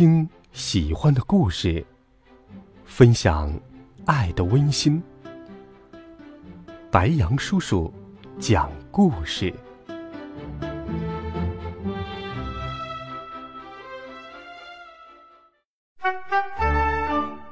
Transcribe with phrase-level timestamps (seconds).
[0.00, 1.84] 听喜欢的故事，
[2.86, 3.52] 分享
[4.06, 5.02] 爱的温馨。
[6.90, 7.92] 白杨叔叔
[8.38, 9.52] 讲故事。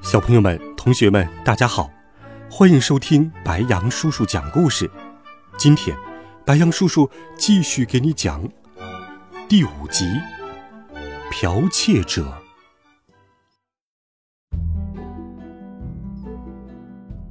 [0.00, 1.90] 小朋友们、同学们，大家好，
[2.50, 4.90] 欢迎收听白杨叔叔讲故事。
[5.58, 5.94] 今天，
[6.46, 8.48] 白杨叔叔继续给你讲
[9.46, 10.06] 第五集。
[11.30, 12.42] 剽窃者。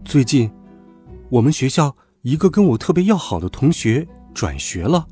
[0.04, 0.50] 最近，
[1.30, 5.06] 我们学校一个跟我特别要好的同学转学了。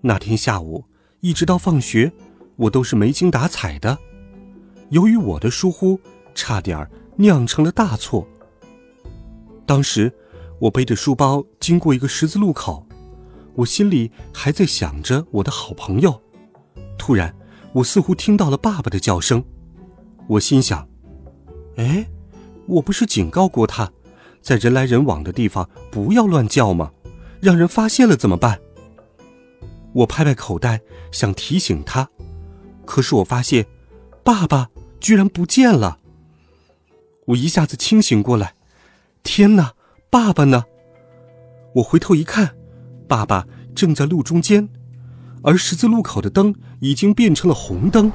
[0.00, 0.84] 那天下午
[1.20, 2.10] 一直到放学，
[2.56, 3.98] 我都是没精打采的。
[4.88, 6.00] 由于我的疏忽，
[6.34, 8.26] 差点酿成了大错。
[9.66, 10.10] 当时，
[10.60, 12.86] 我背着书包经过一个十字路口，
[13.56, 16.22] 我心里还在想着我的好朋友，
[16.96, 17.34] 突然。
[17.72, 19.42] 我似乎听到了爸爸的叫声，
[20.28, 20.86] 我心想
[21.76, 22.06] ：“哎，
[22.66, 23.90] 我不是警告过他，
[24.40, 26.92] 在人来人往的地方不要乱叫吗？
[27.40, 28.60] 让人发现了怎么办？”
[29.94, 32.08] 我拍拍口袋，想提醒他，
[32.84, 33.66] 可是我发现，
[34.22, 34.70] 爸爸
[35.00, 35.98] 居然不见了。
[37.26, 38.54] 我一下子清醒过来，
[39.22, 39.74] 天哪，
[40.10, 40.64] 爸爸呢？
[41.76, 42.54] 我回头一看，
[43.08, 44.68] 爸爸正在路中间。
[45.42, 48.10] 而十字路口的灯已经变成了红灯，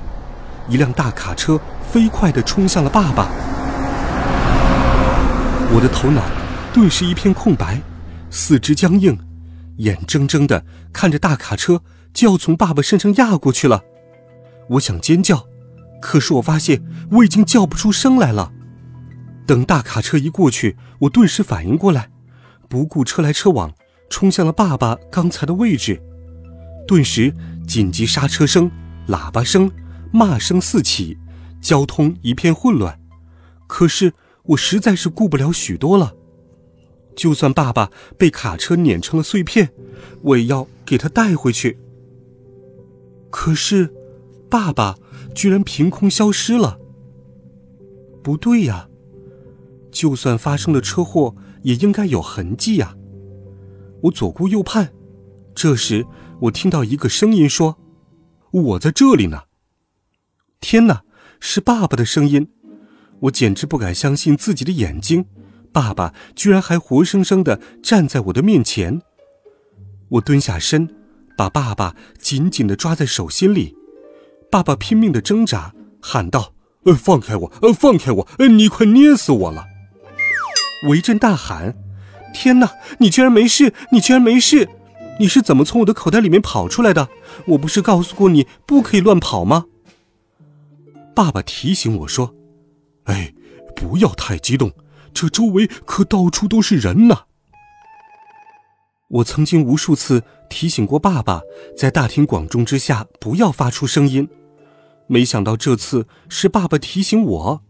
[0.69, 3.27] 一辆大卡车飞快地冲向了爸爸。
[5.73, 6.21] 我的头脑
[6.73, 7.81] 顿时一片空白，
[8.29, 9.17] 四肢僵硬，
[9.77, 11.81] 眼睁睁地看着大卡车
[12.13, 13.83] 就要从爸爸身上压过去了。
[14.69, 15.45] 我想尖叫，
[16.01, 18.53] 可是我发现我已经叫不出声来了。
[19.45, 22.09] 等大卡车一过去，我顿时反应过来，
[22.69, 23.73] 不顾车来车往，
[24.09, 26.01] 冲向了爸爸刚才的位置。
[26.87, 27.33] 顿时，
[27.67, 28.71] 紧急刹车声、
[29.09, 29.69] 喇叭声、
[30.11, 31.17] 骂声四起，
[31.61, 32.97] 交通一片混乱。
[33.67, 36.15] 可是我实在是顾不了许多了。
[37.13, 39.71] 就算爸爸被卡车碾成了碎片，
[40.21, 41.77] 我也要给他带回去。
[43.29, 43.93] 可是，
[44.49, 44.95] 爸爸
[45.35, 46.79] 居然凭空消失了。
[48.23, 48.87] 不对呀，
[49.91, 52.95] 就算发生了车祸，也应该有痕迹呀。
[54.03, 54.93] 我左顾右盼，
[55.53, 56.05] 这时。
[56.41, 57.77] 我听到一个声音说
[58.51, 59.43] ：“我在这里呢。”
[60.61, 61.01] 天哪，
[61.39, 62.49] 是爸爸的声音！
[63.21, 65.25] 我简直不敢相信自己的眼睛，
[65.71, 69.01] 爸爸居然还活生生的站在我的面前。
[70.09, 70.87] 我蹲下身，
[71.35, 73.75] 把爸爸紧紧的抓在手心里。
[74.51, 76.53] 爸爸拼命的挣扎，喊道
[76.85, 77.51] ：“呃，放开我！
[77.63, 78.27] 呃，放开我！
[78.37, 79.65] 呃，你快捏死我了！”
[80.89, 81.75] 我一阵大喊
[82.31, 83.73] ：“天哪，你居然没事！
[83.91, 84.69] 你居然没事！”
[85.19, 87.09] 你是怎么从我的口袋里面跑出来的？
[87.47, 89.65] 我不是告诉过你不可以乱跑吗？
[91.15, 92.35] 爸爸提醒我说
[93.05, 93.33] ：“哎，
[93.75, 94.71] 不要太激动，
[95.13, 97.21] 这周围可到处都是人呢。”
[99.09, 101.41] 我曾经无数次提醒过爸爸，
[101.75, 104.29] 在大庭广众之下不要发出声音，
[105.07, 107.61] 没想到这次是爸爸提醒我。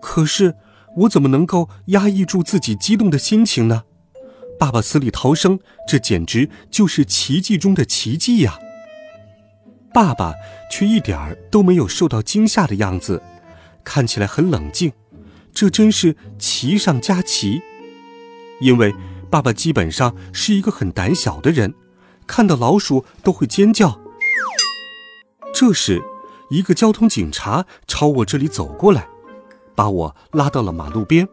[0.00, 0.54] 可是
[0.98, 3.82] 我怎么能够压抑住自己激动的心情呢？
[4.58, 8.58] 爸爸死里逃生，这简直就是奇迹中的奇迹呀！
[9.92, 10.34] 爸爸
[10.70, 13.22] 却一点儿都没有受到惊吓的样子，
[13.84, 14.92] 看起来很冷静，
[15.52, 17.60] 这真是奇上加奇。
[18.60, 18.94] 因为
[19.30, 21.74] 爸爸基本上是一个很胆小的人，
[22.26, 24.00] 看到老鼠都会尖叫。
[25.52, 26.02] 这时，
[26.50, 29.06] 一个交通警察朝我这里走过来，
[29.74, 31.28] 把我拉到了马路边，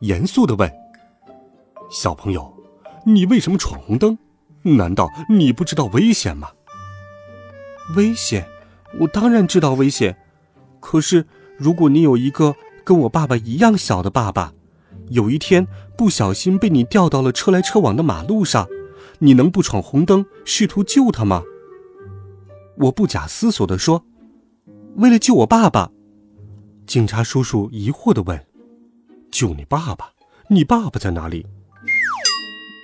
[0.00, 0.70] 严肃地问
[1.92, 2.50] ：“小朋友。”
[3.04, 4.16] 你为什么闯红灯？
[4.62, 6.50] 难道你不知道危险吗？
[7.96, 8.46] 危险，
[9.00, 10.16] 我当然知道危险。
[10.78, 11.26] 可是，
[11.58, 12.54] 如果你有一个
[12.84, 14.52] 跟我爸爸一样小的爸爸，
[15.08, 18.68] 有一天不小心被你掉到了车来车往的马路上，
[19.18, 21.42] 你能不闯红灯试图救他吗？
[22.78, 24.04] 我不假思索地说
[24.96, 25.90] ：“为了救我爸爸。”
[26.86, 28.46] 警察叔叔疑惑地问
[29.30, 30.12] ：“救你爸爸？
[30.48, 31.46] 你爸爸在哪里？”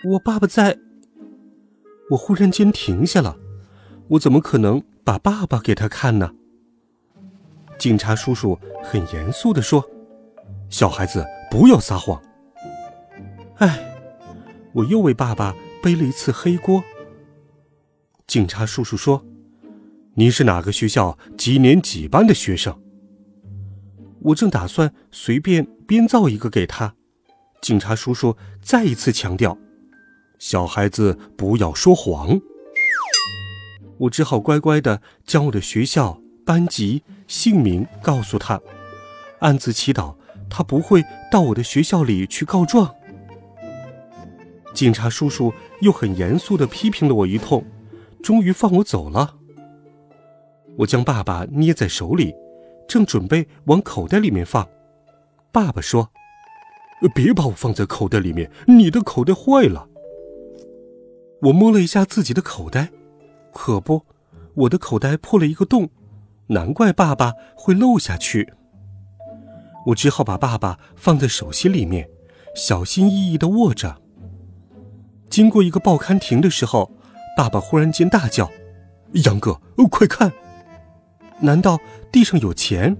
[0.04, 0.78] 我爸爸在。
[2.10, 3.36] 我忽然间停下了，
[4.08, 6.32] 我怎么可能把爸爸给他看呢？
[7.78, 9.84] 警察叔叔很严肃的说
[10.70, 12.22] ：“小孩子不要撒谎。”
[13.58, 14.00] 哎，
[14.72, 16.82] 我又为爸爸背了一次黑锅。
[18.26, 19.24] 警察叔叔说
[20.14, 22.80] ：“你是哪个学校几年几班的学生？”
[24.20, 26.94] 我正打算随便编造一个给他，
[27.60, 29.58] 警察叔叔再一次强调。
[30.38, 32.40] 小孩子不要说谎。
[33.98, 38.60] 我只好乖乖的将我的学校班级、姓名告诉他，
[39.40, 40.14] 暗自祈祷
[40.48, 42.94] 他不会到我的学校里去告状。
[44.72, 47.64] 警察叔叔又很严肃的批评了我一通，
[48.22, 49.34] 终于放我走了。
[50.76, 52.32] 我将爸爸捏在手里，
[52.86, 54.68] 正准备往口袋里面放，
[55.50, 56.12] 爸爸说
[57.12, 59.87] ：“别把我放在口袋里面，你的口袋坏了。”
[61.42, 62.90] 我摸了一下自己的口袋，
[63.52, 64.04] 可不，
[64.54, 65.88] 我的口袋破了一个洞，
[66.48, 68.52] 难怪爸爸会漏下去。
[69.86, 72.08] 我只好把爸爸放在手心里面，
[72.56, 74.02] 小心翼翼的握着。
[75.30, 76.92] 经过一个报刊亭的时候，
[77.36, 78.50] 爸爸忽然间大叫
[79.24, 79.60] ：“杨哥，
[79.90, 80.32] 快看！
[81.40, 81.78] 难道
[82.10, 82.96] 地上有钱？”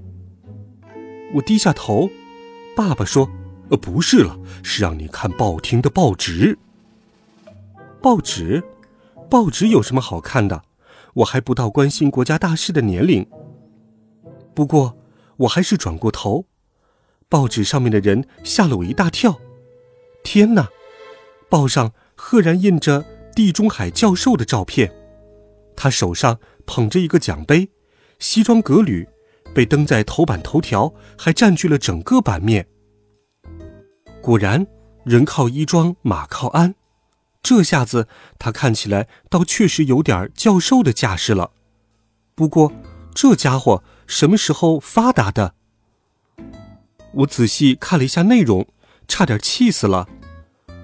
[1.34, 2.08] 我低下头，
[2.76, 3.28] 爸爸说
[3.70, 6.56] ：“呃，不是了，是让你看报亭的报纸。
[8.00, 8.62] 报纸，
[9.28, 10.62] 报纸有什么好看的？
[11.14, 13.26] 我还不到关心国家大事的年龄。
[14.54, 14.96] 不过，
[15.38, 16.46] 我还是转过头，
[17.28, 19.40] 报纸上面的人吓了我一大跳。
[20.22, 20.68] 天哪，
[21.48, 21.92] 报上……
[22.20, 24.92] 赫然印着地中海教授的照片，
[25.76, 27.70] 他手上捧着一个奖杯，
[28.18, 29.08] 西装革履，
[29.54, 32.66] 被登在头版头条，还占据了整个版面。
[34.20, 34.66] 果然，
[35.04, 36.74] 人靠衣装，马靠鞍，
[37.48, 38.08] 这下子
[38.38, 41.52] 他看起来倒确实有点教授的架势了。
[42.34, 42.70] 不过，
[43.14, 45.54] 这家伙什么时候发达的？
[47.14, 48.68] 我仔细看了一下内容，
[49.08, 50.06] 差点气死了。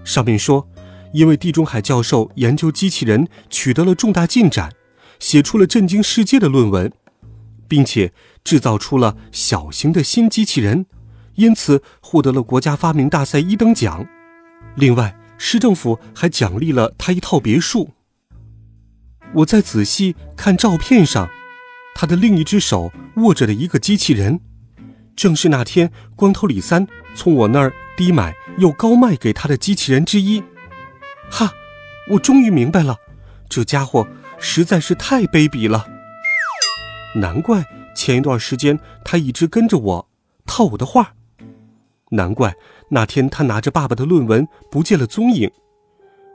[0.06, 0.66] 上面说。
[1.12, 4.72] 因为地中海教授研究机器人取得了重大进展，
[5.20, 6.90] 写出了震惊世界的论文，
[7.68, 8.12] 并且
[8.42, 10.86] 制造出了小型的新机器人，
[11.34, 14.04] 因此获得了国家发明大赛一等奖。
[14.74, 17.90] 另外，市政府还奖励了他一套别墅。
[19.34, 21.28] 我再仔细看照片上，
[21.94, 24.40] 他的另一只手握着的一个机器人，
[25.16, 30.42] 正是那天光头李三从我那儿低买又高卖给他的机器人之一。
[31.30, 31.52] 哈，
[32.10, 32.96] 我终于明白了，
[33.48, 34.06] 这家伙
[34.38, 35.86] 实在是太卑鄙了。
[37.16, 37.64] 难怪
[37.96, 40.08] 前一段时间他一直跟着我，
[40.46, 41.14] 套我的话。
[42.14, 42.54] 难怪
[42.88, 45.50] 那天他拿着爸爸的论文不见了踪影。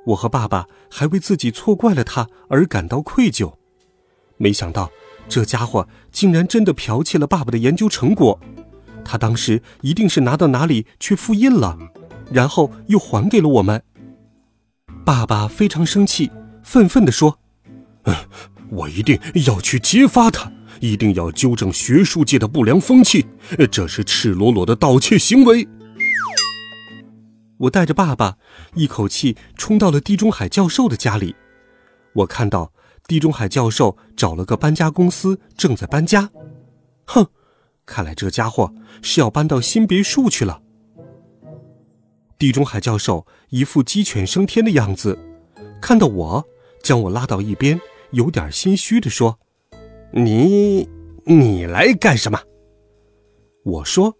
[0.08, 3.54] 我和爸爸还为自己错怪了他而感到愧疚。
[4.38, 4.90] 没想到
[5.28, 8.40] 这家伙竟然真的剽窃了爸爸的研究成果。
[9.04, 11.78] 他当时一定是拿到哪里去复印了，
[12.32, 13.84] 然后又还给了我们。
[15.06, 16.30] 爸爸非常生气，
[16.64, 17.40] 愤愤地说
[18.06, 18.16] ：“嗯
[18.70, 23.26] 我一定要去揭发他，一定要纠正学术界的不良风气，
[23.72, 25.68] 这是赤裸裸的盗窃行为。”
[27.60, 28.38] 我带着爸爸
[28.76, 31.36] 一口气冲到了地中海教授的家里。
[32.14, 32.72] 我看到
[33.06, 36.30] 地中海教授找了个搬家公司，正在搬家。
[37.06, 37.28] 哼，
[37.86, 40.62] 看来这家伙是要搬到新别墅去了。
[42.38, 45.20] 地中海教授一副鸡犬升天的样子，
[45.82, 46.48] 看到我，
[46.82, 47.82] 将我拉到一边，
[48.12, 49.40] 有点心虚的说
[50.12, 50.88] ：“你，
[51.26, 52.40] 你来干什么？”
[53.66, 54.16] 我说：“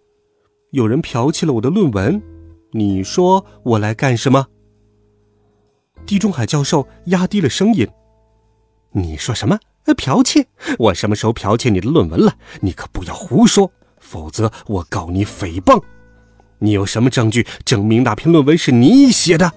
[0.72, 2.22] 有人剽窃了我的论文。”
[2.72, 4.46] 你说我来干什么？
[6.06, 7.88] 地中海教授压低了声音
[8.94, 9.60] ：“你说什么？
[9.86, 10.46] 剽窃？
[10.78, 12.36] 我什么时候剽窃你的论文了？
[12.62, 15.82] 你可不要胡说，否则我告你诽谤。”
[16.62, 19.52] 你有什么证据证明那篇论文是你写的？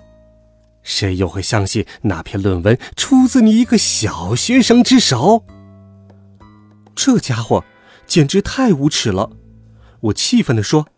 [0.83, 5.45] 谁又会相信那篇论文出自你一个小学生之手？
[6.95, 7.65] 这家伙
[8.07, 9.31] 简直太无耻了！
[10.01, 10.89] 我气愤地说：“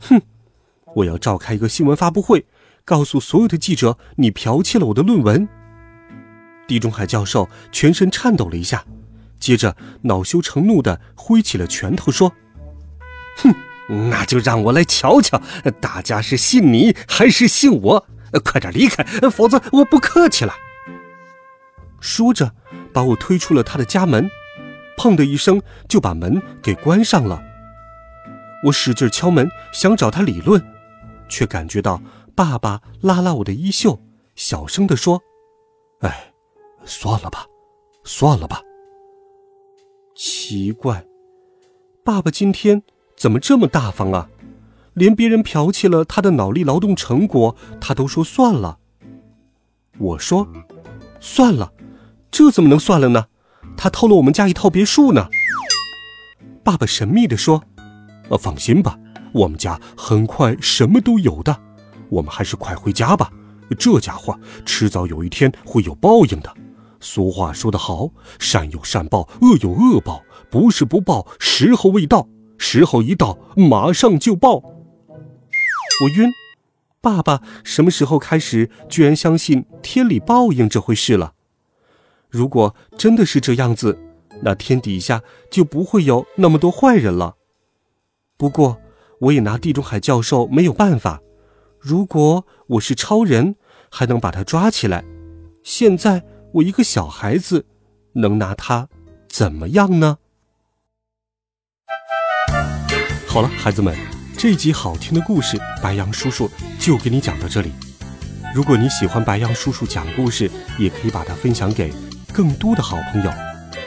[0.00, 0.22] 哼，
[0.96, 2.46] 我要召开一个新闻发布会，
[2.84, 5.48] 告诉所有的记者你剽窃了我的论文。”
[6.66, 8.84] 地中海教授全身颤抖了一下，
[9.38, 12.32] 接着恼羞成怒地挥起了拳头说
[13.38, 13.54] ：“哼！”
[14.10, 15.42] 那就让我来瞧瞧，
[15.80, 18.06] 大家是信你还是信我？
[18.44, 20.54] 快点离开，否则我不客气了。
[22.00, 22.54] 说着，
[22.92, 24.30] 把我推出了他的家门，
[24.96, 27.42] 砰的一声就把门给关上了。
[28.64, 30.62] 我使劲敲门，想找他理论，
[31.28, 32.00] 却感觉到
[32.34, 34.00] 爸爸拉拉我的衣袖，
[34.34, 35.20] 小声地说
[36.00, 36.32] ：“哎，
[36.84, 37.46] 算了吧，
[38.04, 38.62] 算了吧。”
[40.14, 41.04] 奇怪，
[42.04, 42.82] 爸爸今天。
[43.14, 44.28] 怎么这么大方啊？
[44.94, 48.78] 连别人剽窃了他的脑力劳动成果，他都说算了。
[49.98, 50.48] 我说，
[51.20, 51.72] 算了，
[52.32, 53.26] 这怎么能算了呢？
[53.76, 55.28] 他偷了我们家一套别墅呢。
[56.64, 57.62] 爸爸神秘地说
[58.30, 58.98] ：“呃，放心吧，
[59.32, 61.56] 我们家很快什么都有的。
[62.08, 63.30] 我们还是快回家吧。
[63.78, 66.54] 这家伙迟早有一天会有报应的。
[67.00, 72.28] 俗话说得好，善有善报，恶有恶报。”不是不报，时候未到。
[72.58, 74.56] 时候一到，马上就报。
[76.02, 76.30] 我晕，
[77.00, 81.32] 爸爸什么时候开始居然相信天理报应这回事了？
[82.32, 83.98] 如果真的是这样子，
[84.40, 87.36] 那天底下就不会有那么多坏人了。
[88.38, 88.80] 不过，
[89.20, 91.20] 我也拿地中海教授没有办法。
[91.78, 93.56] 如果我是超人，
[93.90, 95.04] 还能把他抓起来。
[95.62, 96.24] 现在
[96.54, 97.66] 我一个小孩子，
[98.14, 98.88] 能拿他
[99.28, 100.16] 怎么样呢？
[103.26, 103.94] 好了，孩子们，
[104.38, 107.70] 这集好听的故事，白羊叔叔就给你讲到这里。
[108.54, 111.92] 如果你喜欢白羊叔叔讲故事，也可以把它分享给
[112.32, 113.32] 更多的好朋友。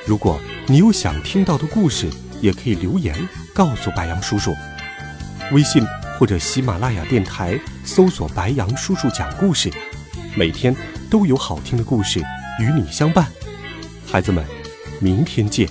[0.06, 2.10] 如果你有想听到的故事，
[2.42, 3.16] 也可以留言
[3.54, 4.56] 告诉白羊叔叔。
[5.52, 5.84] 微信
[6.18, 9.72] 或者喜马拉雅电台搜索“白羊叔叔讲故事”，
[10.36, 10.76] 每天
[11.10, 12.20] 都有好听的故事
[12.60, 13.28] 与你相伴。
[14.12, 14.46] 孩子们，
[15.00, 15.68] 明天见，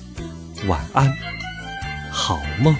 [0.67, 1.13] 晚安，
[2.11, 2.75] 好梦。